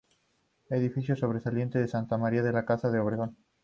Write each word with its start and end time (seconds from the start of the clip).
Edificio 0.71 1.15
sobresaliente 1.15 1.77
de 1.77 1.87
Santa 1.87 2.17
María 2.17 2.41
es 2.41 2.51
la 2.51 2.65
casa 2.65 2.89
de 2.89 2.97
los 2.97 3.03
Obregón. 3.05 3.37